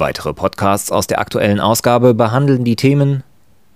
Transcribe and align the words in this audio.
Weitere 0.00 0.32
Podcasts 0.32 0.90
aus 0.90 1.06
der 1.06 1.20
aktuellen 1.20 1.60
Ausgabe 1.60 2.14
behandeln 2.14 2.64
die 2.64 2.74
Themen 2.74 3.22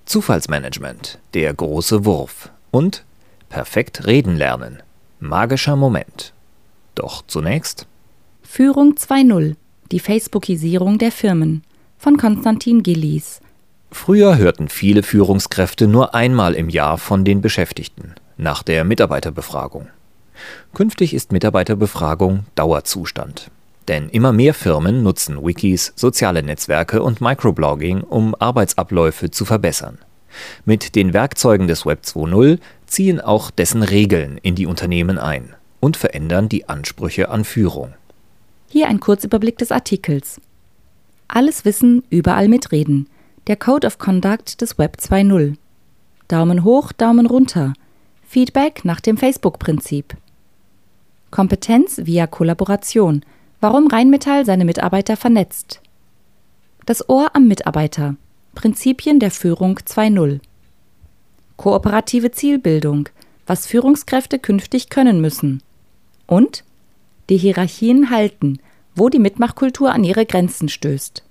Zufallsmanagement, 0.06 1.19
der 1.34 1.52
große 1.52 2.06
Wurf 2.06 2.50
und 2.70 3.05
Perfekt 3.50 4.06
reden 4.06 4.34
lernen, 4.34 4.83
magischer 5.20 5.77
Moment. 5.77 6.33
Doch 6.95 7.27
zunächst 7.27 7.87
Führung 8.42 8.95
2.0, 8.95 9.56
die 9.92 10.00
Facebookisierung 10.00 10.97
der 10.97 11.12
Firmen 11.12 11.62
von 11.98 12.16
Konstantin 12.16 12.83
Gillies. 12.83 13.42
Früher 13.91 14.38
hörten 14.38 14.70
viele 14.70 15.02
Führungskräfte 15.02 15.86
nur 15.86 16.14
einmal 16.14 16.55
im 16.55 16.70
Jahr 16.70 16.97
von 16.97 17.27
den 17.27 17.42
Beschäftigten, 17.42 18.14
nach 18.38 18.62
der 18.62 18.84
Mitarbeiterbefragung. 18.84 19.88
Künftig 20.72 21.12
ist 21.12 21.33
Mitarbeiterbefragung 21.33 22.47
Dauerzustand. 22.55 23.50
Denn 23.89 24.09
immer 24.09 24.33
mehr 24.33 24.55
Firmen 24.55 25.03
nutzen 25.03 25.45
Wikis, 25.45 25.93
soziale 25.97 26.43
Netzwerke 26.43 27.03
und 27.03 27.21
Microblogging, 27.21 28.03
um 28.03 28.35
Arbeitsabläufe 28.35 29.31
zu 29.31 29.45
verbessern. 29.45 29.99
Mit 30.65 30.95
den 30.95 31.13
Werkzeugen 31.13 31.69
des 31.69 31.87
Web 31.87 32.03
2.0 32.05 32.59
ziehen 32.87 33.21
auch 33.21 33.51
dessen 33.51 33.83
Regeln 33.83 34.39
in 34.39 34.55
die 34.55 34.67
Unternehmen 34.67 35.19
ein 35.19 35.55
und 35.81 35.97
verändern 35.97 36.49
die 36.49 36.69
Ansprüche 36.69 37.29
an 37.29 37.45
Führung. 37.45 37.95
Hier 38.69 38.89
ein 38.89 39.01
Kurzüberblick 39.01 39.59
des 39.59 39.71
Artikels. 39.71 40.41
Alles 41.29 41.65
Wissen, 41.65 42.03
überall 42.11 42.49
mitreden. 42.49 43.09
Der 43.47 43.57
Code 43.57 43.87
of 43.87 43.99
Conduct 43.99 44.61
des 44.61 44.79
Web 44.79 44.97
2.0. 45.01 45.57
Daumen 46.29 46.65
hoch, 46.65 46.93
Daumen 46.93 47.27
runter. 47.27 47.75
Feedback 48.27 48.85
nach 48.85 49.01
dem 49.01 49.17
Facebook-Prinzip. 49.17 50.17
Kompetenz 51.31 52.01
via 52.05 52.27
Kollaboration. 52.27 53.25
Warum 53.65 53.87
Rheinmetall 53.87 54.45
seine 54.45 54.67
Mitarbeiter 54.67 55.17
vernetzt. 55.17 55.81
Das 56.84 57.09
Ohr 57.09 57.31
am 57.33 57.48
Mitarbeiter. 57.48 58.17
Prinzipien 58.55 59.21
der 59.21 59.31
Führung 59.31 59.79
2.0. 59.79 60.41
Kooperative 61.56 62.31
Zielbildung. 62.31 63.09
Was 63.47 63.67
Führungskräfte 63.67 64.39
künftig 64.39 64.91
können 64.91 65.23
müssen. 65.23 65.62
Und 66.27 66.62
die 67.31 67.39
Hierarchien 67.39 68.11
halten, 68.11 68.59
wo 68.97 69.09
die 69.09 69.19
Mitmachkultur 69.19 69.95
an 69.95 70.05
ihre 70.05 70.27
Grenzen 70.27 70.69
stößt. 70.69 71.23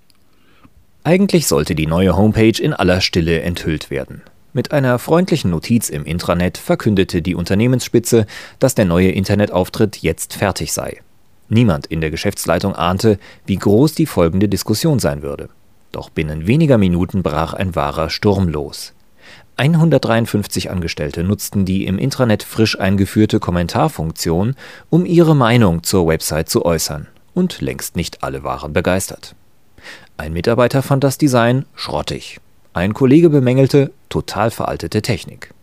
Eigentlich 1.04 1.46
sollte 1.46 1.76
die 1.76 1.86
neue 1.86 2.18
Homepage 2.18 2.60
in 2.60 2.74
aller 2.74 3.02
Stille 3.02 3.42
enthüllt 3.42 3.92
werden. 3.92 4.24
Mit 4.54 4.72
einer 4.72 4.98
freundlichen 4.98 5.52
Notiz 5.52 5.88
im 5.88 6.04
Intranet 6.04 6.58
verkündete 6.58 7.22
die 7.22 7.36
Unternehmensspitze, 7.36 8.26
dass 8.58 8.74
der 8.74 8.86
neue 8.86 9.12
Internetauftritt 9.12 9.98
jetzt 9.98 10.34
fertig 10.34 10.74
sei. 10.74 11.00
Niemand 11.50 11.86
in 11.88 12.02
der 12.02 12.12
Geschäftsleitung 12.12 12.76
ahnte, 12.76 13.20
wie 13.46 13.58
groß 13.58 13.96
die 13.96 14.06
folgende 14.06 14.50
Diskussion 14.50 15.00
sein 15.00 15.22
würde. 15.22 15.50
Doch 15.92 16.10
binnen 16.10 16.48
weniger 16.48 16.78
Minuten 16.78 17.22
brach 17.24 17.54
ein 17.54 17.76
wahrer 17.76 18.10
Sturm 18.10 18.48
los. 18.48 18.94
153 19.58 20.72
Angestellte 20.72 21.24
nutzten 21.24 21.64
die 21.64 21.86
im 21.86 22.00
Intranet 22.00 22.42
frisch 22.42 22.80
eingeführte 22.80 23.40
Kommentarfunktion, 23.40 24.56
um 24.90 25.06
ihre 25.06 25.36
Meinung 25.36 25.84
zur 25.84 26.08
Website 26.08 26.50
zu 26.50 26.66
äußern, 26.66 27.08
und 27.36 27.62
längst 27.62 27.96
nicht 27.96 28.24
alle 28.24 28.44
waren 28.44 28.74
begeistert. 28.74 29.36
Ein 30.18 30.34
Mitarbeiter 30.34 30.82
fand 30.82 31.04
das 31.04 31.20
Design 31.20 31.66
schrottig. 31.76 32.40
Ein 32.74 32.96
Kollege 32.96 33.30
bemängelte 33.30 33.92
total 34.10 34.50
veraltete 34.50 35.04
Technik. 35.04 35.54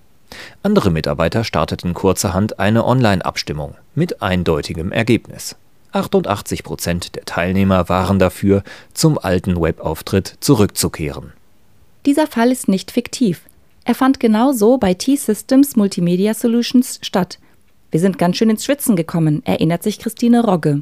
Andere 0.62 0.90
Mitarbeiter 0.90 1.42
starteten 1.42 1.94
kurzerhand 1.94 2.60
eine 2.60 2.84
Online-Abstimmung 2.84 3.74
mit 3.96 4.22
eindeutigem 4.22 4.92
Ergebnis. 4.92 5.56
88 5.92 6.62
Prozent 6.62 7.16
der 7.16 7.24
Teilnehmer 7.24 7.88
waren 7.88 8.18
dafür, 8.18 8.62
zum 8.94 9.18
alten 9.18 9.60
Webauftritt 9.60 10.36
zurückzukehren. 10.40 11.32
Dieser 12.06 12.26
Fall 12.26 12.50
ist 12.52 12.68
nicht 12.68 12.90
fiktiv. 12.90 13.42
Er 13.84 13.94
fand 13.94 14.20
genau 14.20 14.52
so 14.52 14.78
bei 14.78 14.94
T-Systems 14.94 15.76
Multimedia 15.76 16.34
Solutions 16.34 16.98
statt. 17.02 17.38
Wir 17.90 18.00
sind 18.00 18.18
ganz 18.18 18.36
schön 18.36 18.50
ins 18.50 18.64
Schwitzen 18.64 18.94
gekommen, 18.94 19.42
erinnert 19.44 19.82
sich 19.82 19.98
Christine 19.98 20.44
Rogge. 20.44 20.80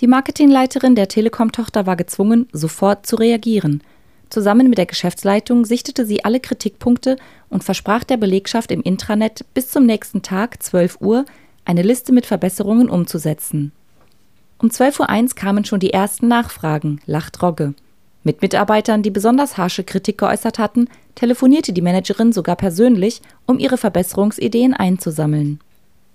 Die 0.00 0.06
Marketingleiterin 0.06 0.94
der 0.94 1.08
Telekom-Tochter 1.08 1.86
war 1.86 1.96
gezwungen, 1.96 2.48
sofort 2.52 3.06
zu 3.06 3.16
reagieren. 3.16 3.82
Zusammen 4.30 4.68
mit 4.68 4.78
der 4.78 4.86
Geschäftsleitung 4.86 5.64
sichtete 5.64 6.06
sie 6.06 6.24
alle 6.24 6.40
Kritikpunkte 6.40 7.16
und 7.48 7.64
versprach 7.64 8.04
der 8.04 8.16
Belegschaft 8.16 8.70
im 8.70 8.80
Intranet 8.82 9.44
bis 9.54 9.70
zum 9.70 9.86
nächsten 9.86 10.22
Tag, 10.22 10.62
12 10.62 10.98
Uhr, 11.00 11.24
eine 11.64 11.82
Liste 11.82 12.12
mit 12.12 12.26
Verbesserungen 12.26 12.88
umzusetzen. 12.88 13.72
Um 14.62 14.68
12.01 14.68 15.22
Uhr 15.22 15.34
kamen 15.36 15.64
schon 15.64 15.80
die 15.80 15.94
ersten 15.94 16.28
Nachfragen, 16.28 17.00
lacht 17.06 17.42
Rogge. 17.42 17.72
Mit 18.24 18.42
Mitarbeitern, 18.42 19.02
die 19.02 19.10
besonders 19.10 19.56
harsche 19.56 19.84
Kritik 19.84 20.18
geäußert 20.18 20.58
hatten, 20.58 20.88
telefonierte 21.14 21.72
die 21.72 21.80
Managerin 21.80 22.34
sogar 22.34 22.56
persönlich, 22.56 23.22
um 23.46 23.58
ihre 23.58 23.78
Verbesserungsideen 23.78 24.74
einzusammeln. 24.74 25.60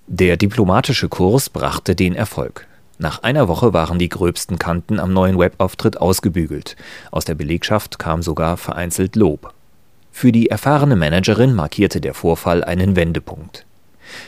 Der 0.05 0.37
diplomatische 0.37 1.09
Kurs 1.09 1.49
brachte 1.49 1.95
den 1.95 2.13
Erfolg. 2.13 2.67
Nach 2.99 3.23
einer 3.23 3.47
Woche 3.47 3.73
waren 3.73 3.97
die 3.97 4.09
gröbsten 4.09 4.59
Kanten 4.59 4.99
am 4.99 5.11
neuen 5.11 5.39
Webauftritt 5.39 5.99
ausgebügelt. 5.99 6.75
Aus 7.09 7.25
der 7.25 7.33
Belegschaft 7.33 7.97
kam 7.97 8.21
sogar 8.21 8.57
vereinzelt 8.57 9.15
Lob. 9.15 9.51
Für 10.11 10.31
die 10.31 10.51
erfahrene 10.51 10.95
Managerin 10.95 11.55
markierte 11.55 11.99
der 11.99 12.13
Vorfall 12.13 12.63
einen 12.63 12.95
Wendepunkt. 12.95 13.65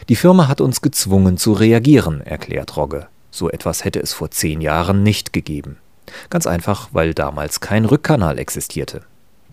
Die 0.09 0.15
Firma 0.15 0.47
hat 0.47 0.59
uns 0.59 0.81
gezwungen 0.81 1.37
zu 1.37 1.53
reagieren, 1.53 2.21
erklärt 2.21 2.75
Rogge. 2.75 3.07
So 3.37 3.51
etwas 3.51 3.85
hätte 3.85 3.99
es 3.99 4.13
vor 4.13 4.31
zehn 4.31 4.61
Jahren 4.61 5.03
nicht 5.03 5.31
gegeben. 5.31 5.77
Ganz 6.31 6.47
einfach, 6.47 6.89
weil 6.91 7.13
damals 7.13 7.59
kein 7.61 7.85
Rückkanal 7.85 8.39
existierte. 8.39 9.03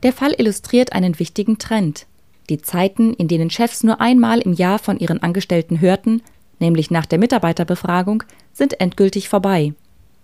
Der 0.03 0.15
Fall 0.15 0.33
illustriert 0.39 0.95
einen 0.95 1.19
wichtigen 1.19 1.59
Trend. 1.59 2.07
Die 2.49 2.63
Zeiten, 2.63 3.13
in 3.13 3.29
denen 3.29 3.51
Chefs 3.51 3.83
nur 3.83 4.01
einmal 4.01 4.41
im 4.41 4.55
Jahr 4.55 4.79
von 4.79 4.99
ihren 4.99 5.23
Angestellten 5.23 5.83
hörten, 5.83 6.23
nämlich 6.61 6.91
nach 6.91 7.05
der 7.05 7.19
Mitarbeiterbefragung, 7.19 8.23
sind 8.55 8.81
endgültig 8.81 9.29
vorbei. 9.29 9.75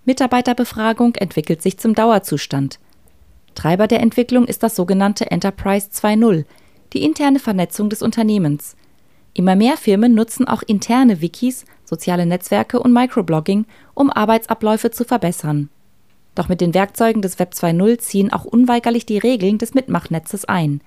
Mitarbeiterbefragung 0.07 1.17
entwickelt 1.17 1.61
sich 1.61 1.77
zum 1.77 1.95
Dauerzustand. 1.95 2.79
Treiber 3.55 3.89
der 3.89 4.01
Entwicklung 4.01 4.47
ist 4.47 4.63
das 4.63 4.75
sogenannte 4.75 5.31
Enterprise 5.31 5.91
2.0, 5.93 6.47
die 6.95 7.03
interne 7.03 7.39
Vernetzung 7.39 7.91
des 7.91 8.01
Unternehmens. 8.01 8.75
Immer 9.35 9.55
mehr 9.55 9.77
Firmen 9.77 10.15
nutzen 10.15 10.49
auch 10.49 10.63
interne 10.63 11.21
Wikis, 11.21 11.67
soziale 11.91 12.25
Netzwerke 12.25 12.79
und 12.79 12.93
Microblogging, 12.93 13.67
um 13.95 14.11
Arbeitsabläufe 14.11 14.93
zu 14.93 15.05
verbessern. 15.05 15.69
Doch 16.37 16.49
mit 16.49 16.61
den 16.61 16.73
Werkzeugen 16.73 17.21
des 17.21 17.41
Web 17.41 17.53
2.0 17.53 17.99
ziehen 17.99 18.33
auch 18.33 18.45
unweigerlich 18.45 19.05
die 19.05 19.19
Regeln 19.19 19.59
des 19.59 19.75
Mitmachnetzes 19.75 20.45
ein. 20.45 20.81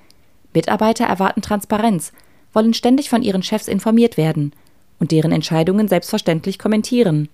Mitarbeiter 0.53 1.05
erwarten 1.05 1.41
Transparenz, 1.41 2.13
wollen 2.53 2.73
ständig 2.73 3.09
von 3.09 3.21
ihren 3.21 3.43
Chefs 3.43 3.67
informiert 3.67 4.15
werden 4.15 4.53
und 4.99 5.11
deren 5.11 5.33
Entscheidungen 5.33 5.89
selbstverständlich 5.89 6.57
kommentieren. 6.57 7.27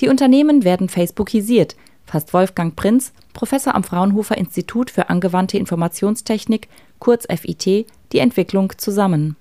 Die 0.00 0.08
Unternehmen 0.08 0.64
werden 0.64 0.90
Facebookisiert, 0.90 1.74
fasst 2.04 2.34
Wolfgang 2.34 2.76
Prinz, 2.76 3.12
Professor 3.32 3.74
am 3.74 3.84
Fraunhofer 3.84 4.36
Institut 4.36 4.90
für 4.90 5.08
angewandte 5.08 5.56
Informationstechnik, 5.56 6.68
kurz 6.98 7.26
FIT, 7.26 7.86
die 8.12 8.18
Entwicklung 8.18 8.74
zusammen. 8.76 9.36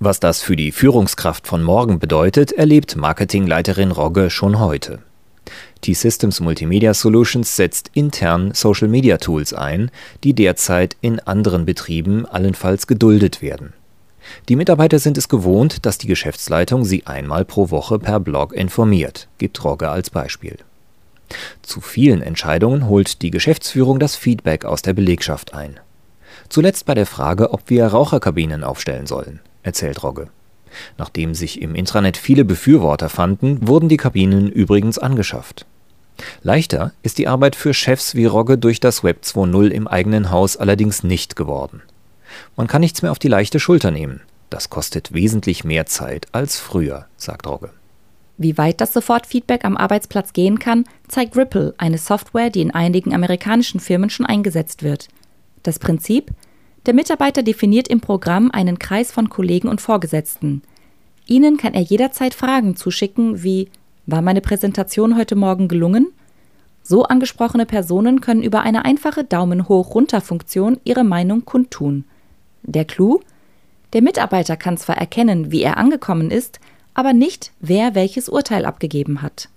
Was 0.00 0.20
das 0.20 0.42
für 0.42 0.56
die 0.56 0.72
Führungskraft 0.72 1.46
von 1.46 1.62
morgen 1.62 1.98
bedeutet, 1.98 2.52
erlebt 2.52 2.96
Marketingleiterin 2.96 3.90
Rogge 3.90 4.28
schon 4.28 4.58
heute. 4.58 4.98
T-Systems 5.80 6.40
Multimedia 6.40 6.94
Solutions 6.94 7.56
setzt 7.56 7.90
intern 7.94 8.52
Social 8.54 8.88
Media 8.88 9.18
Tools 9.18 9.52
ein, 9.52 9.90
die 10.22 10.32
derzeit 10.32 10.96
in 11.00 11.20
anderen 11.20 11.64
Betrieben 11.64 12.26
allenfalls 12.26 12.86
geduldet 12.86 13.42
werden. 13.42 13.72
Die 14.48 14.56
Mitarbeiter 14.56 14.98
sind 14.98 15.18
es 15.18 15.28
gewohnt, 15.28 15.84
dass 15.84 15.98
die 15.98 16.06
Geschäftsleitung 16.06 16.84
sie 16.84 17.06
einmal 17.06 17.44
pro 17.44 17.70
Woche 17.70 17.98
per 17.98 18.20
Blog 18.20 18.54
informiert, 18.54 19.28
gibt 19.38 19.62
Rogge 19.62 19.90
als 19.90 20.10
Beispiel. 20.10 20.56
Zu 21.62 21.80
vielen 21.80 22.22
Entscheidungen 22.22 22.88
holt 22.88 23.22
die 23.22 23.30
Geschäftsführung 23.30 23.98
das 23.98 24.16
Feedback 24.16 24.64
aus 24.64 24.82
der 24.82 24.94
Belegschaft 24.94 25.54
ein. 25.54 25.78
Zuletzt 26.48 26.86
bei 26.86 26.94
der 26.94 27.06
Frage, 27.06 27.52
ob 27.52 27.68
wir 27.68 27.86
Raucherkabinen 27.86 28.64
aufstellen 28.64 29.06
sollen, 29.06 29.40
erzählt 29.64 30.02
Rogge. 30.04 30.28
Nachdem 30.98 31.34
sich 31.34 31.60
im 31.60 31.74
Intranet 31.74 32.16
viele 32.16 32.44
Befürworter 32.44 33.08
fanden, 33.08 33.66
wurden 33.66 33.88
die 33.88 33.96
Kabinen 33.96 34.50
übrigens 34.50 34.98
angeschafft. 34.98 35.66
Leichter 36.42 36.92
ist 37.02 37.18
die 37.18 37.26
Arbeit 37.26 37.56
für 37.56 37.74
Chefs 37.74 38.14
wie 38.14 38.26
Rogge 38.26 38.56
durch 38.56 38.78
das 38.78 39.02
Web 39.02 39.22
2.0 39.24 39.68
im 39.68 39.88
eigenen 39.88 40.30
Haus 40.30 40.56
allerdings 40.56 41.02
nicht 41.02 41.34
geworden. 41.34 41.82
Man 42.56 42.66
kann 42.66 42.80
nichts 42.80 43.02
mehr 43.02 43.10
auf 43.10 43.18
die 43.18 43.28
leichte 43.28 43.60
Schulter 43.60 43.90
nehmen. 43.90 44.20
Das 44.50 44.70
kostet 44.70 45.12
wesentlich 45.12 45.64
mehr 45.64 45.86
Zeit 45.86 46.26
als 46.32 46.58
früher, 46.58 47.06
sagt 47.16 47.46
Rogge. 47.46 47.70
Wie 48.36 48.58
weit 48.58 48.80
das 48.80 48.92
Sofortfeedback 48.92 49.64
am 49.64 49.76
Arbeitsplatz 49.76 50.32
gehen 50.32 50.58
kann, 50.58 50.84
zeigt 51.06 51.36
Ripple, 51.36 51.74
eine 51.78 51.98
Software, 51.98 52.50
die 52.50 52.62
in 52.62 52.72
einigen 52.72 53.14
amerikanischen 53.14 53.80
Firmen 53.80 54.10
schon 54.10 54.26
eingesetzt 54.26 54.82
wird. 54.82 55.08
Das 55.62 55.78
Prinzip? 55.78 56.30
Der 56.86 56.94
Mitarbeiter 56.94 57.42
definiert 57.42 57.88
im 57.88 58.00
Programm 58.00 58.50
einen 58.50 58.78
Kreis 58.78 59.10
von 59.10 59.30
Kollegen 59.30 59.68
und 59.68 59.80
Vorgesetzten. 59.80 60.62
Ihnen 61.26 61.56
kann 61.56 61.72
er 61.72 61.80
jederzeit 61.80 62.34
Fragen 62.34 62.76
zuschicken 62.76 63.42
wie 63.42 63.70
War 64.06 64.20
meine 64.20 64.42
Präsentation 64.42 65.16
heute 65.16 65.34
Morgen 65.34 65.68
gelungen? 65.68 66.08
So 66.82 67.04
angesprochene 67.04 67.64
Personen 67.64 68.20
können 68.20 68.42
über 68.42 68.60
eine 68.60 68.84
einfache 68.84 69.24
Daumen 69.24 69.68
hoch 69.68 69.94
runter 69.94 70.20
Funktion 70.20 70.78
ihre 70.84 71.04
Meinung 71.04 71.46
kundtun. 71.46 72.04
Der 72.62 72.84
Clou? 72.84 73.20
Der 73.94 74.02
Mitarbeiter 74.02 74.58
kann 74.58 74.76
zwar 74.76 74.98
erkennen, 74.98 75.50
wie 75.50 75.62
er 75.62 75.78
angekommen 75.78 76.30
ist, 76.30 76.60
aber 76.92 77.14
nicht, 77.14 77.52
wer 77.60 77.94
welches 77.94 78.28
Urteil 78.28 78.66
abgegeben 78.66 79.22
hat. 79.22 79.48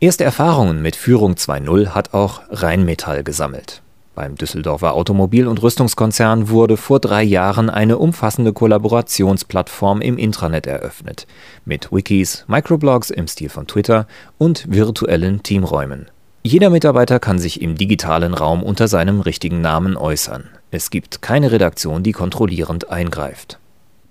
Erste 0.00 0.24
Erfahrungen 0.24 0.82
mit 0.82 0.96
Führung 0.96 1.34
2.0 1.34 1.90
hat 1.90 2.12
auch 2.12 2.42
Rheinmetall 2.50 3.24
gesammelt. 3.24 3.80
Beim 4.20 4.34
Düsseldorfer 4.34 4.92
Automobil- 4.92 5.46
und 5.46 5.62
Rüstungskonzern 5.62 6.50
wurde 6.50 6.76
vor 6.76 7.00
drei 7.00 7.22
Jahren 7.22 7.70
eine 7.70 7.96
umfassende 7.96 8.52
Kollaborationsplattform 8.52 10.02
im 10.02 10.18
Intranet 10.18 10.66
eröffnet, 10.66 11.26
mit 11.64 11.90
Wikis, 11.90 12.44
Microblogs 12.46 13.08
im 13.08 13.26
Stil 13.28 13.48
von 13.48 13.66
Twitter 13.66 14.06
und 14.36 14.70
virtuellen 14.70 15.42
Teamräumen. 15.42 16.10
Jeder 16.42 16.68
Mitarbeiter 16.68 17.18
kann 17.18 17.38
sich 17.38 17.62
im 17.62 17.76
digitalen 17.76 18.34
Raum 18.34 18.62
unter 18.62 18.88
seinem 18.88 19.22
richtigen 19.22 19.62
Namen 19.62 19.96
äußern. 19.96 20.50
Es 20.70 20.90
gibt 20.90 21.22
keine 21.22 21.50
Redaktion, 21.50 22.02
die 22.02 22.12
kontrollierend 22.12 22.90
eingreift. 22.90 23.58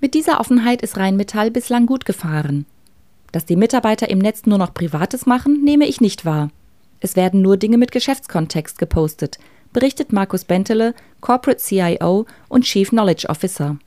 Mit 0.02 0.16
dieser 0.16 0.40
Offenheit 0.40 0.82
ist 0.82 0.98
Rheinmetall 0.98 1.52
bislang 1.52 1.86
gut 1.86 2.06
gefahren. 2.06 2.66
Dass 3.32 3.46
die 3.46 3.56
Mitarbeiter 3.56 4.10
im 4.10 4.18
Netz 4.18 4.48
nur 4.48 4.58
noch 4.58 4.74
Privates 4.74 5.28
machen, 5.28 5.64
nehme 5.64 5.86
ich 5.86 6.02
nicht 6.02 6.26
wahr. 6.26 6.50
Es 7.00 7.16
werden 7.16 7.44
nur 7.44 7.58
Dinge 7.58 7.78
mit 7.78 7.92
Geschäftskontext 7.92 8.80
gepostet, 8.80 9.38
berichtet 9.74 10.14
Markus 10.14 10.46
Bentele, 10.46 10.94
Corporate 11.22 11.62
CIO 11.62 12.26
und 12.48 12.64
Chief 12.64 12.90
Knowledge 12.90 13.28
Officer. 13.30 13.78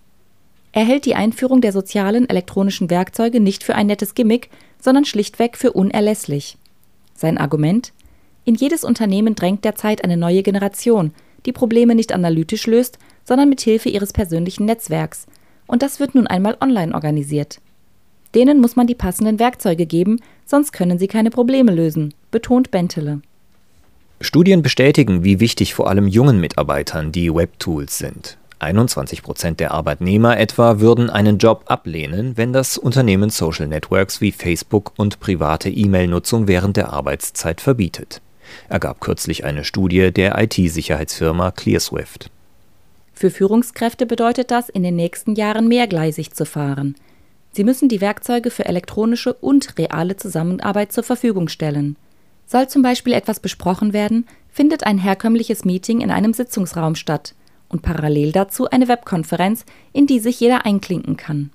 Er 0.73 0.84
hält 0.84 1.05
die 1.05 1.14
Einführung 1.14 1.61
der 1.61 1.73
sozialen 1.73 2.29
elektronischen 2.29 2.88
Werkzeuge 2.88 3.40
nicht 3.40 3.62
für 3.62 3.75
ein 3.75 3.87
nettes 3.87 4.14
Gimmick, 4.14 4.49
sondern 4.81 5.05
schlichtweg 5.05 5.56
für 5.56 5.73
unerlässlich. 5.73 6.56
Sein 7.14 7.38
Argument? 7.38 7.93
In 8.44 8.55
jedes 8.55 8.82
Unternehmen 8.82 9.34
drängt 9.34 9.64
derzeit 9.64 10.02
eine 10.02 10.17
neue 10.17 10.43
Generation, 10.43 11.12
die 11.46 11.52
Probleme 11.52 11.94
nicht 11.94 12.12
analytisch 12.12 12.67
löst, 12.67 12.99
sondern 13.25 13.49
mit 13.49 13.61
Hilfe 13.61 13.88
ihres 13.88 14.12
persönlichen 14.12 14.64
Netzwerks. 14.64 15.26
Und 15.67 15.82
das 15.82 16.00
wird 16.00 16.14
nun 16.14 16.26
einmal 16.26 16.56
online 16.61 16.94
organisiert. 16.94 17.61
Denen 18.35 18.61
muss 18.61 18.76
man 18.76 18.87
die 18.87 18.94
passenden 18.94 19.38
Werkzeuge 19.38 19.87
geben, 19.87 20.20
sonst 20.46 20.73
können 20.73 20.99
sie 20.99 21.06
keine 21.06 21.31
Probleme 21.31 21.73
lösen, 21.73 22.14
betont 22.31 22.70
Bentele. 22.70 23.20
Studien 24.23 24.63
bestätigen, 24.63 25.25
wie 25.25 25.41
wichtig 25.41 25.75
vor 25.75 25.89
allem 25.89 26.07
jungen 26.07 26.41
Mitarbeitern 26.41 27.13
die 27.13 27.35
Webtools 27.35 27.99
sind. 27.99 28.39
21 28.63 29.23
Prozent 29.23 29.59
der 29.59 29.73
Arbeitnehmer 29.73 30.39
etwa 30.39 30.79
würden 30.79 31.11
einen 31.11 31.39
Job 31.39 31.65
ablehnen, 31.67 32.37
wenn 32.37 32.53
das 32.53 32.79
Unternehmen 32.79 33.31
Social 33.31 33.67
Networks 33.67 34.21
wie 34.21 34.31
Facebook 34.31 34.93
und 34.97 35.19
private 35.19 35.69
E-Mail-Nutzung 35.69 36.47
während 36.47 36.77
der 36.77 36.93
Arbeitszeit 36.93 37.61
verbietet, 37.61 38.23
ergab 38.69 39.01
kürzlich 39.01 39.45
eine 39.45 39.65
Studie 39.65 40.13
der 40.13 40.41
IT-Sicherheitsfirma 40.41 41.51
ClearSwift. 41.51 42.31
Für 43.13 43.31
Führungskräfte 43.31 44.07
bedeutet 44.07 44.51
das, 44.53 44.69
in 44.69 44.85
den 44.85 44.97
nächsten 44.97 45.35
Jahren 45.35 45.67
mehrgleisig 45.67 46.33
zu 46.33 46.47
fahren. 46.47 46.95
Sie 47.53 47.65
müssen 47.65 47.89
die 47.89 48.01
Werkzeuge 48.01 48.51
für 48.51 48.65
elektronische 48.65 49.35
und 49.35 49.77
reale 49.77 50.17
Zusammenarbeit 50.17 50.93
zur 50.93 51.05
Verfügung 51.05 51.49
stellen. 51.49 51.97
Soll 52.52 52.69
zum 52.69 52.82
Beispiel 52.82 53.14
etwas 53.14 53.40
besprochen 53.40 53.94
werden, 53.94 54.26
findet 54.50 54.84
ein 54.84 54.99
herkömmliches 54.99 55.64
Meeting 55.64 56.02
in 56.02 56.10
einem 56.10 56.34
Sitzungsraum 56.34 56.96
statt 56.96 57.34
und 57.70 57.81
parallel 57.81 58.31
dazu 58.31 58.69
eine 58.69 58.88
Webkonferenz, 58.88 59.64
in 59.94 60.06
die 60.06 60.20
sich 60.20 60.38
jeder 60.38 60.66
einklinken 60.66 61.16
kann. 61.16 61.49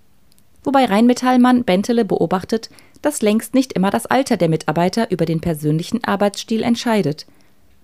Wobei 0.64 0.86
Rheinmetallmann 0.86 1.66
Bentele 1.66 2.04
beobachtet, 2.04 2.72
dass 3.04 3.22
längst 3.22 3.54
nicht 3.54 3.74
immer 3.74 3.92
das 3.92 4.08
Alter 4.08 4.38
der 4.38 4.50
Mitarbeiter 4.50 5.12
über 5.12 5.26
den 5.26 5.40
persönlichen 5.40 6.04
Arbeitsstil 6.04 6.64
entscheidet. 6.64 7.28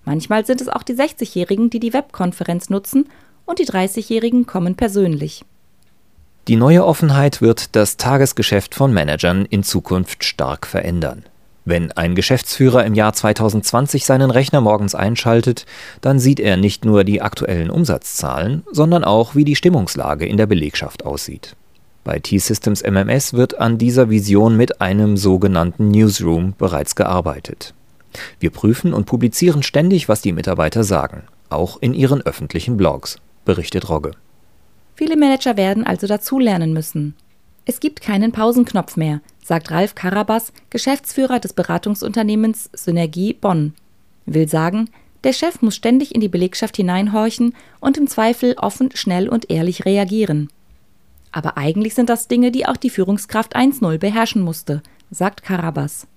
Manchmal 0.05 0.47
sind 0.47 0.59
es 0.59 0.67
auch 0.67 0.81
die 0.81 0.95
60-Jährigen, 0.95 1.69
die 1.69 1.79
die 1.79 1.93
Webkonferenz 1.93 2.71
nutzen 2.71 3.07
und 3.45 3.59
die 3.59 3.67
30-Jährigen 3.67 4.47
kommen 4.47 4.73
persönlich. 4.73 5.45
Die 6.47 6.55
neue 6.55 6.83
Offenheit 6.83 7.43
wird 7.43 7.75
das 7.75 7.97
Tagesgeschäft 7.97 8.73
von 8.73 8.91
Managern 8.91 9.45
in 9.45 9.61
Zukunft 9.61 10.23
stark 10.23 10.65
verändern. 10.65 11.25
Wenn 11.65 11.93
ein 11.93 12.13
Geschäftsführer 12.13 12.85
im 12.85 12.93
Jahr 12.93 13.13
2020 13.13 14.05
seinen 14.05 14.31
Rechner 14.31 14.59
morgens 14.59 14.95
einschaltet, 14.95 15.65
dann 16.01 16.19
sieht 16.19 16.39
er 16.39 16.57
nicht 16.57 16.83
nur 16.83 17.05
die 17.05 17.21
aktuellen 17.21 17.69
Umsatzzahlen, 17.69 18.63
sondern 18.71 19.05
auch, 19.05 19.33
wie 19.35 19.45
die 19.45 19.55
Stimmungslage 19.55 20.25
in 20.25 20.35
der 20.35 20.47
Belegschaft 20.47 21.05
aussieht. 21.05 21.55
Bei 22.03 22.19
T-Systems 22.19 22.83
MMS 22.83 23.33
wird 23.33 23.59
an 23.59 23.77
dieser 23.77 24.09
Vision 24.09 24.57
mit 24.57 24.81
einem 24.81 25.15
sogenannten 25.15 25.87
Newsroom 25.87 26.53
bereits 26.57 26.95
gearbeitet. 26.95 27.73
Wir 28.41 28.49
prüfen 28.49 28.93
und 28.93 29.05
publizieren 29.05 29.63
ständig, 29.63 30.09
was 30.09 30.21
die 30.21 30.33
Mitarbeiter 30.33 30.83
sagen, 30.83 31.23
auch 31.49 31.77
in 31.81 31.93
ihren 31.93 32.21
öffentlichen 32.21 32.75
Blogs, 32.75 33.17
berichtet 33.45 33.89
Rogge. 33.89 34.11
Viele 34.95 35.15
Manager 35.15 35.55
werden 35.55 35.85
also 35.85 36.05
dazulernen 36.05 36.73
müssen. 36.73 37.15
Es 37.65 37.79
gibt 37.79 38.01
keinen 38.01 38.33
Pausenknopf 38.33 38.97
mehr, 38.97 39.21
sagt 39.43 39.71
Ralf 39.71 39.95
Karabas, 39.95 40.53
Geschäftsführer 40.69 41.39
des 41.39 41.53
Beratungsunternehmens 41.53 42.69
Synergie 42.73 43.33
Bonn. 43.33 43.73
Will 44.25 44.47
sagen, 44.47 44.89
der 45.23 45.33
Chef 45.33 45.61
muss 45.61 45.75
ständig 45.75 46.13
in 46.13 46.21
die 46.21 46.27
Belegschaft 46.29 46.75
hineinhorchen 46.75 47.55
und 47.79 47.97
im 47.97 48.07
Zweifel 48.07 48.55
offen, 48.57 48.89
schnell 48.93 49.29
und 49.29 49.49
ehrlich 49.49 49.85
reagieren. 49.85 50.49
Aber 51.31 51.57
eigentlich 51.57 51.95
sind 51.95 52.09
das 52.09 52.27
Dinge, 52.27 52.51
die 52.51 52.65
auch 52.65 52.77
die 52.77 52.89
Führungskraft 52.89 53.55
1.0 53.55 53.97
beherrschen 53.97 54.41
musste, 54.41 54.83
sagt 55.11 55.43
Karabas. 55.43 56.07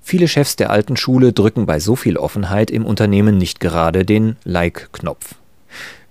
Viele 0.00 0.28
Chefs 0.28 0.56
der 0.56 0.70
alten 0.70 0.96
Schule 0.96 1.32
drücken 1.32 1.66
bei 1.66 1.80
so 1.80 1.96
viel 1.96 2.16
Offenheit 2.16 2.70
im 2.70 2.84
Unternehmen 2.84 3.38
nicht 3.38 3.58
gerade 3.58 4.04
den 4.04 4.36
Like-Knopf. 4.44 5.34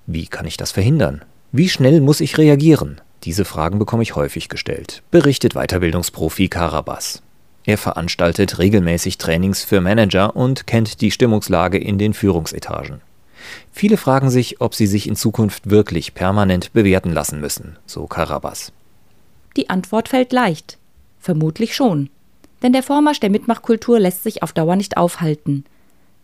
Wie 0.08 0.28
kann 0.28 0.46
ich 0.46 0.58
das 0.58 0.72
verhindern? 0.72 1.22
Wie 1.52 1.70
schnell 1.70 2.02
muss 2.02 2.20
ich 2.20 2.38
reagieren? 2.38 3.00
Diese 3.24 3.46
Fragen 3.46 3.80
bekomme 3.80 4.04
ich 4.04 4.16
häufig 4.16 4.50
gestellt, 4.50 5.02
berichtet 5.10 5.54
Weiterbildungsprofi 5.54 6.50
Karabas. 6.50 7.22
Er 7.66 7.78
veranstaltet 7.78 8.60
regelmäßig 8.60 9.18
Trainings 9.18 9.64
für 9.64 9.80
Manager 9.80 10.36
und 10.36 10.68
kennt 10.68 11.00
die 11.00 11.12
Stimmungslage 11.12 11.78
in 11.78 11.98
den 11.98 12.14
Führungsetagen. 12.14 13.00
Viele 13.72 13.96
fragen 13.96 14.30
sich, 14.30 14.60
ob 14.60 14.76
sie 14.76 14.88
sich 14.88 15.08
in 15.08 15.16
Zukunft 15.16 15.70
wirklich 15.70 16.14
permanent 16.14 16.74
bewerten 16.74 17.14
lassen 17.14 17.40
müssen, 17.40 17.78
so 17.86 18.08
Karabas. 18.08 18.74
Die 19.56 19.70
Antwort 19.70 20.10
fällt 20.10 20.34
leicht. 20.34 20.78
Vermutlich 21.20 21.76
schon. 21.76 22.10
Denn 22.62 22.74
der 22.74 22.84
Vormarsch 22.84 23.22
der 23.22 23.30
Mitmachkultur 23.30 24.00
lässt 24.00 24.24
sich 24.24 24.44
auf 24.44 24.52
Dauer 24.52 24.76
nicht 24.76 24.98
aufhalten. 24.98 25.64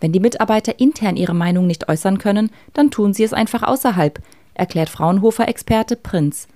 Wenn 0.01 0.11
die 0.11 0.19
Mitarbeiter 0.19 0.79
intern 0.79 1.15
ihre 1.15 1.33
Meinung 1.33 1.67
nicht 1.67 1.87
äußern 1.87 2.17
können, 2.17 2.49
dann 2.73 2.91
tun 2.91 3.13
sie 3.13 3.23
es 3.23 3.33
einfach 3.33 3.63
außerhalb, 3.63 4.21
erklärt 4.53 4.89
Fraunhofer-Experte 4.89 5.95
Prinz. 5.95 6.47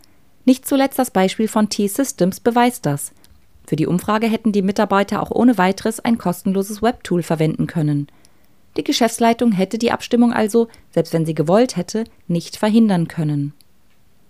Nicht 0.46 0.68
zuletzt 0.68 1.00
das 1.00 1.12
Beispiel 1.12 1.48
von 1.48 1.70
T-Systems 1.70 2.40
beweist 2.40 2.86
das. 2.86 3.12
Für 3.66 3.76
die 3.76 3.88
Umfrage 3.88 4.28
hätten 4.28 4.52
die 4.52 4.62
Mitarbeiter 4.62 5.22
auch 5.22 5.32
ohne 5.32 5.58
weiteres 5.58 6.00
ein 6.00 6.18
kostenloses 6.18 6.82
Webtool 6.82 7.24
verwenden 7.24 7.68
können. 7.68 8.08
Die 8.76 8.84
Geschäftsleitung 8.84 9.52
hätte 9.52 9.78
die 9.78 9.92
Abstimmung 9.92 10.34
also, 10.34 10.68
selbst 10.92 11.14
wenn 11.14 11.26
sie 11.26 11.36
gewollt 11.36 11.78
hätte, 11.78 12.04
nicht 12.28 12.58
verhindern 12.58 13.08
können. 13.08 13.54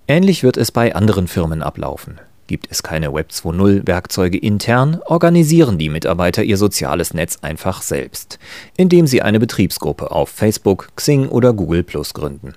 Ähnlich 0.07 0.43
wird 0.43 0.57
es 0.57 0.71
bei 0.71 0.93
anderen 0.95 1.27
Firmen 1.27 1.63
ablaufen. 1.63 2.19
Gibt 2.45 2.67
es 2.69 2.83
keine 2.83 3.13
Web 3.13 3.29
2.0 3.31 3.87
Werkzeuge 3.87 4.37
intern, 4.37 4.99
organisieren 5.05 5.77
die 5.77 5.87
Mitarbeiter 5.87 6.43
ihr 6.43 6.57
soziales 6.57 7.13
Netz 7.13 7.39
einfach 7.41 7.81
selbst, 7.81 8.37
indem 8.75 9.07
sie 9.07 9.21
eine 9.21 9.39
Betriebsgruppe 9.39 10.11
auf 10.11 10.29
Facebook, 10.29 10.89
Xing 10.97 11.29
oder 11.29 11.53
Google 11.53 11.83
Plus 11.83 12.13
gründen. 12.13 12.53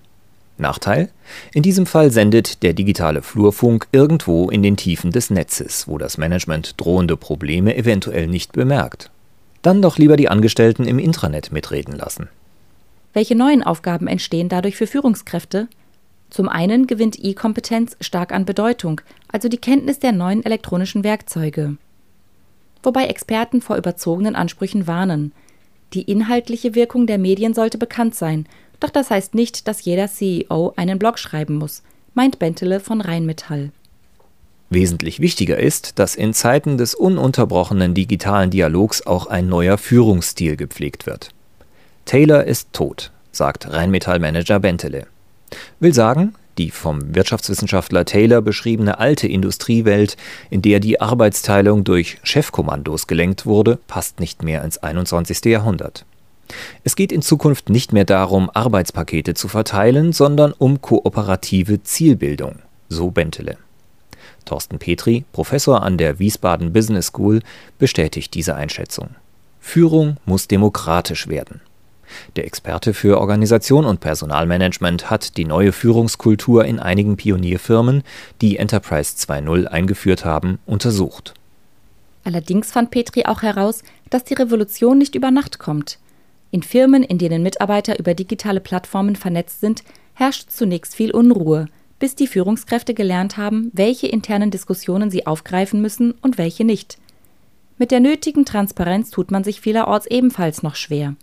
Nachteil? 0.58 1.10
In 1.52 1.62
diesem 1.62 1.86
Fall 1.86 2.10
sendet 2.10 2.62
der 2.62 2.72
digitale 2.72 3.22
Flurfunk 3.22 3.88
irgendwo 3.92 4.48
in 4.48 4.62
den 4.62 4.76
Tiefen 4.76 5.10
des 5.10 5.30
Netzes, 5.30 5.88
wo 5.88 5.98
das 5.98 6.18
Management 6.18 6.80
drohende 6.80 7.16
Probleme 7.16 7.76
eventuell 7.76 8.26
nicht 8.26 8.52
bemerkt. 8.52 9.10
Dann 9.62 9.82
doch 9.82 9.98
lieber 9.98 10.16
die 10.16 10.28
Angestellten 10.28 10.84
im 10.86 10.98
Intranet 10.98 11.52
mitreden 11.52 11.94
lassen. 11.94 12.28
Welche 13.12 13.34
neuen 13.34 13.62
Aufgaben 13.62 14.06
entstehen 14.06 14.48
dadurch 14.48 14.76
für 14.76 14.86
Führungskräfte? 14.86 15.68
Zum 16.30 16.48
einen 16.48 16.86
gewinnt 16.86 17.18
E-Kompetenz 17.18 17.96
stark 18.00 18.32
an 18.32 18.44
Bedeutung, 18.44 19.00
also 19.28 19.48
die 19.48 19.58
Kenntnis 19.58 19.98
der 19.98 20.12
neuen 20.12 20.44
elektronischen 20.44 21.04
Werkzeuge. 21.04 21.76
Wobei 22.82 23.06
Experten 23.06 23.60
vor 23.60 23.76
überzogenen 23.76 24.36
Ansprüchen 24.36 24.86
warnen. 24.86 25.32
Die 25.92 26.02
inhaltliche 26.02 26.74
Wirkung 26.74 27.06
der 27.06 27.18
Medien 27.18 27.54
sollte 27.54 27.78
bekannt 27.78 28.14
sein, 28.14 28.46
doch 28.80 28.90
das 28.90 29.10
heißt 29.10 29.34
nicht, 29.34 29.68
dass 29.68 29.84
jeder 29.84 30.08
CEO 30.08 30.72
einen 30.76 30.98
Blog 30.98 31.18
schreiben 31.18 31.56
muss, 31.56 31.82
meint 32.14 32.38
Bentele 32.38 32.80
von 32.80 33.00
Rheinmetall. 33.00 33.70
Wesentlich 34.68 35.20
wichtiger 35.20 35.58
ist, 35.58 35.98
dass 35.98 36.16
in 36.16 36.34
Zeiten 36.34 36.76
des 36.76 36.94
ununterbrochenen 36.94 37.94
digitalen 37.94 38.50
Dialogs 38.50 39.06
auch 39.06 39.26
ein 39.26 39.48
neuer 39.48 39.78
Führungsstil 39.78 40.56
gepflegt 40.56 41.06
wird. 41.06 41.30
Taylor 42.04 42.44
ist 42.44 42.72
tot, 42.72 43.12
sagt 43.30 43.72
Rheinmetall-Manager 43.72 44.58
Bentele. 44.58 45.06
Will 45.78 45.94
sagen, 45.94 46.34
die 46.58 46.70
vom 46.70 47.14
Wirtschaftswissenschaftler 47.14 48.04
Taylor 48.04 48.40
beschriebene 48.42 48.98
alte 48.98 49.28
Industriewelt, 49.28 50.16
in 50.50 50.62
der 50.62 50.80
die 50.80 51.00
Arbeitsteilung 51.00 51.84
durch 51.84 52.18
Chefkommandos 52.22 53.06
gelenkt 53.06 53.46
wurde, 53.46 53.78
passt 53.86 54.20
nicht 54.20 54.42
mehr 54.42 54.64
ins 54.64 54.78
21. 54.78 55.44
Jahrhundert. 55.44 56.04
Es 56.84 56.96
geht 56.96 57.12
in 57.12 57.22
Zukunft 57.22 57.70
nicht 57.70 57.92
mehr 57.92 58.04
darum, 58.04 58.50
Arbeitspakete 58.52 59.34
zu 59.34 59.48
verteilen, 59.48 60.12
sondern 60.12 60.52
um 60.52 60.80
kooperative 60.80 61.82
Zielbildung, 61.82 62.56
so 62.88 63.10
Bentele. 63.10 63.58
Thorsten 64.44 64.78
Petri, 64.78 65.24
Professor 65.32 65.82
an 65.82 65.98
der 65.98 66.18
Wiesbaden 66.18 66.72
Business 66.72 67.08
School, 67.08 67.42
bestätigt 67.78 68.34
diese 68.34 68.54
Einschätzung. 68.54 69.10
Führung 69.60 70.16
muss 70.24 70.46
demokratisch 70.46 71.26
werden. 71.26 71.60
Der 72.36 72.46
Experte 72.46 72.94
für 72.94 73.20
Organisation 73.20 73.84
und 73.84 73.98
Personalmanagement 73.98 75.10
hat 75.10 75.36
die 75.36 75.44
neue 75.44 75.72
Führungskultur 75.72 76.64
in 76.64 76.78
einigen 76.78 77.16
Pionierfirmen, 77.16 78.04
die 78.40 78.58
Enterprise 78.58 79.16
2.0 79.16 79.66
eingeführt 79.66 80.24
haben, 80.24 80.58
untersucht. 80.66 81.34
Allerdings 82.22 82.70
fand 82.70 82.90
Petri 82.90 83.24
auch 83.24 83.42
heraus, 83.42 83.82
dass 84.10 84.24
die 84.24 84.34
Revolution 84.34 84.98
nicht 84.98 85.14
über 85.14 85.30
Nacht 85.30 85.58
kommt. 85.58 85.98
In 86.56 86.62
Firmen, 86.62 87.02
in 87.02 87.18
denen 87.18 87.42
Mitarbeiter 87.42 87.98
über 87.98 88.14
digitale 88.14 88.60
Plattformen 88.60 89.14
vernetzt 89.14 89.60
sind, 89.60 89.84
herrscht 90.14 90.50
zunächst 90.50 90.94
viel 90.94 91.10
Unruhe, 91.10 91.66
bis 91.98 92.14
die 92.14 92.26
Führungskräfte 92.26 92.94
gelernt 92.94 93.36
haben, 93.36 93.70
welche 93.74 94.06
internen 94.06 94.50
Diskussionen 94.50 95.10
sie 95.10 95.26
aufgreifen 95.26 95.82
müssen 95.82 96.12
und 96.12 96.38
welche 96.38 96.64
nicht. 96.64 96.96
Mit 97.76 97.90
der 97.90 98.00
nötigen 98.00 98.46
Transparenz 98.46 99.10
tut 99.10 99.30
man 99.30 99.44
sich 99.44 99.60
vielerorts 99.60 100.06
ebenfalls 100.06 100.62
noch 100.62 100.76
schwer. 100.76 101.14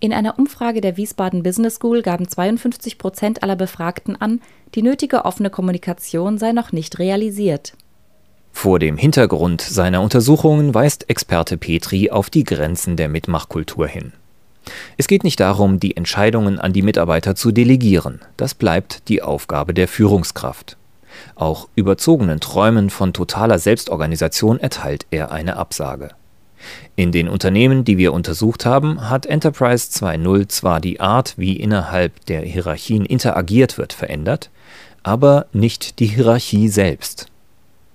In 0.00 0.14
einer 0.14 0.38
Umfrage 0.38 0.80
der 0.80 0.96
Wiesbaden 0.96 1.42
Business 1.42 1.74
School 1.74 2.00
gaben 2.00 2.26
52 2.26 2.96
Prozent 2.96 3.42
aller 3.42 3.56
Befragten 3.56 4.16
an, 4.16 4.40
die 4.74 4.80
nötige 4.80 5.26
offene 5.26 5.50
Kommunikation 5.50 6.38
sei 6.38 6.52
noch 6.52 6.72
nicht 6.72 6.98
realisiert. 6.98 7.74
Vor 8.52 8.78
dem 8.78 8.96
Hintergrund 8.96 9.60
seiner 9.60 10.00
Untersuchungen 10.00 10.72
weist 10.72 11.10
Experte 11.10 11.58
Petri 11.58 12.08
auf 12.08 12.30
die 12.30 12.44
Grenzen 12.44 12.96
der 12.96 13.10
Mitmachkultur 13.10 13.86
hin. 13.86 14.14
Es 14.96 15.06
geht 15.06 15.24
nicht 15.24 15.40
darum, 15.40 15.80
die 15.80 15.96
Entscheidungen 15.96 16.58
an 16.58 16.72
die 16.72 16.82
Mitarbeiter 16.82 17.34
zu 17.34 17.52
delegieren, 17.52 18.20
das 18.36 18.54
bleibt 18.54 19.08
die 19.08 19.22
Aufgabe 19.22 19.74
der 19.74 19.88
Führungskraft. 19.88 20.76
Auch 21.34 21.68
überzogenen 21.74 22.40
Träumen 22.40 22.90
von 22.90 23.12
totaler 23.12 23.58
Selbstorganisation 23.58 24.60
erteilt 24.60 25.06
er 25.10 25.30
eine 25.30 25.56
Absage. 25.56 26.10
In 26.96 27.12
den 27.12 27.28
Unternehmen, 27.28 27.84
die 27.84 27.98
wir 27.98 28.12
untersucht 28.12 28.64
haben, 28.64 29.08
hat 29.08 29.26
Enterprise 29.26 29.90
2.0 29.90 30.48
zwar 30.48 30.80
die 30.80 31.00
Art, 31.00 31.34
wie 31.36 31.56
innerhalb 31.56 32.24
der 32.26 32.42
Hierarchien 32.42 33.04
interagiert 33.04 33.78
wird, 33.78 33.92
verändert, 33.92 34.50
aber 35.02 35.46
nicht 35.52 36.00
die 36.00 36.06
Hierarchie 36.06 36.68
selbst. 36.68 37.26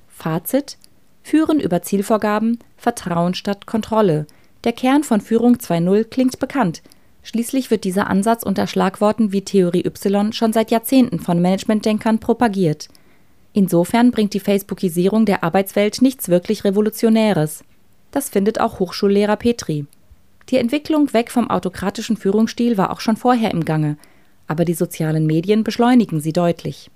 Fazit 0.10 0.78
Führen 1.24 1.60
über 1.60 1.82
Zielvorgaben, 1.82 2.60
Vertrauen 2.78 3.34
statt 3.34 3.66
Kontrolle, 3.66 4.26
der 4.64 4.74
Kern 4.74 5.04
von 5.04 5.22
Führung 5.22 5.56
2.0 5.56 6.06
klingt 6.06 6.40
bekannt. 6.40 6.82
Schließlich 7.24 7.70
wird 7.70 7.84
dieser 7.84 8.10
Ansatz 8.10 8.44
unter 8.44 8.68
Schlagworten 8.68 9.32
wie 9.32 9.44
Theorie 9.44 9.86
Y 9.86 10.34
schon 10.34 10.54
seit 10.54 10.72
Jahrzehnten 10.72 11.20
von 11.20 11.42
Managementdenkern 11.42 12.20
propagiert. 12.20 12.88
Insofern 13.54 14.12
bringt 14.12 14.34
die 14.34 14.40
Facebookisierung 14.40 15.26
der 15.26 15.44
Arbeitswelt 15.44 16.02
nichts 16.02 16.30
wirklich 16.30 16.64
Revolutionäres. 16.64 17.64
Das 18.12 18.30
findet 18.30 18.60
auch 18.60 18.80
Hochschullehrer 18.80 19.36
Petri. 19.36 19.86
Die 20.50 20.58
Entwicklung 20.58 21.14
weg 21.14 21.32
vom 21.32 21.50
autokratischen 21.50 22.18
Führungsstil 22.18 22.78
war 22.78 22.92
auch 22.92 23.00
schon 23.00 23.18
vorher 23.18 23.52
im 23.52 23.64
Gange, 23.66 23.98
aber 24.48 24.66
die 24.66 24.74
sozialen 24.74 25.26
Medien 25.26 25.64
beschleunigen 25.64 26.20
sie 26.20 26.34
deutlich. 26.34 26.90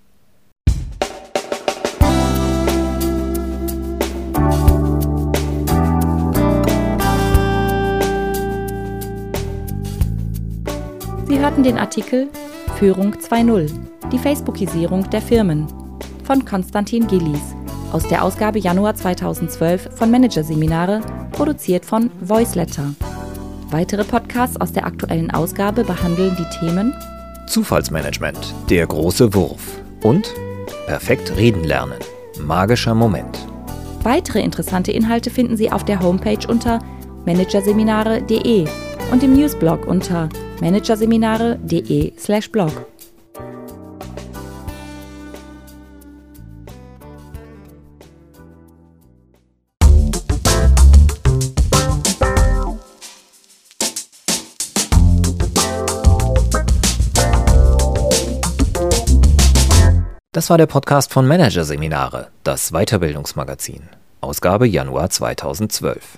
Sie 11.28 11.40
hörten 11.40 11.64
den 11.64 11.80
Artikel 11.80 12.30
Führung 12.78 13.16
2.0, 13.16 13.72
die 14.12 14.20
Facebookisierung 14.20 15.10
der 15.10 15.22
Firmen 15.22 15.66
von 16.24 16.46
Konstantin 16.46 17.08
Gillies 17.08 17.56
aus 17.92 18.08
der 18.08 18.24
Ausgabe 18.24 18.60
Januar 18.60 18.94
2012 18.94 19.90
von 19.96 20.12
Managerseminare, 20.12 21.02
produziert 21.32 21.84
von 21.84 22.12
Voiceletter. 22.22 22.94
Weitere 23.72 24.04
Podcasts 24.04 24.60
aus 24.62 24.72
der 24.72 24.86
aktuellen 24.86 25.32
Ausgabe 25.32 25.84
behandeln 25.84 26.38
die 26.38 26.60
Themen 26.60 26.94
Zufallsmanagement, 27.48 28.54
der 28.70 28.86
große 28.86 29.34
Wurf 29.34 29.82
und 30.04 30.32
Perfekt 30.86 31.36
reden 31.36 31.64
lernen, 31.64 31.98
magischer 32.40 32.94
Moment. 32.94 33.40
Weitere 34.04 34.42
interessante 34.42 34.92
Inhalte 34.92 35.32
finden 35.32 35.58
Sie 35.58 35.72
auf 35.72 35.84
der 35.84 36.00
Homepage 36.00 36.48
unter 36.48 36.80
managerseminare.de 37.26 38.68
und 39.12 39.24
im 39.24 39.34
Newsblog 39.36 39.88
unter 39.88 40.30
managerseminare.de/blog. 40.62 42.72
Das 60.36 60.50
war 60.50 60.58
der 60.58 60.66
Podcast 60.66 61.14
von 61.14 61.26
Managerseminare, 61.28 62.28
das 62.44 62.72
Weiterbildungsmagazin, 62.72 63.84
Ausgabe 64.20 64.68
Januar 64.68 65.10
2012. 65.10 66.18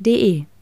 www.ftf.de 0.00 0.55